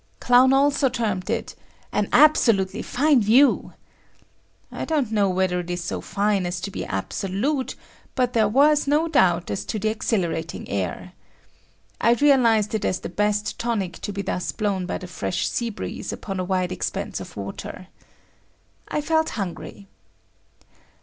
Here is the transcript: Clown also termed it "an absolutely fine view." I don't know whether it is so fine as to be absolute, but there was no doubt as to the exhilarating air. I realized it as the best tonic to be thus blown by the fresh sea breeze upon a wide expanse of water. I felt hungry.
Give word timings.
Clown 0.19 0.51
also 0.51 0.89
termed 0.89 1.29
it 1.29 1.53
"an 1.91 2.09
absolutely 2.11 2.81
fine 2.81 3.21
view." 3.21 3.73
I 4.71 4.83
don't 4.83 5.11
know 5.11 5.29
whether 5.29 5.59
it 5.59 5.69
is 5.69 5.83
so 5.83 6.01
fine 6.01 6.47
as 6.47 6.59
to 6.61 6.71
be 6.71 6.83
absolute, 6.83 7.75
but 8.15 8.33
there 8.33 8.47
was 8.47 8.87
no 8.87 9.07
doubt 9.07 9.51
as 9.51 9.63
to 9.65 9.77
the 9.77 9.89
exhilarating 9.89 10.67
air. 10.69 11.13
I 12.01 12.13
realized 12.13 12.73
it 12.73 12.83
as 12.83 13.01
the 13.01 13.09
best 13.09 13.59
tonic 13.59 13.99
to 14.01 14.11
be 14.11 14.23
thus 14.23 14.51
blown 14.51 14.87
by 14.87 14.97
the 14.97 15.05
fresh 15.05 15.47
sea 15.47 15.69
breeze 15.69 16.11
upon 16.11 16.39
a 16.39 16.43
wide 16.43 16.71
expanse 16.71 17.19
of 17.19 17.37
water. 17.37 17.85
I 18.87 19.01
felt 19.01 19.29
hungry. 19.37 19.87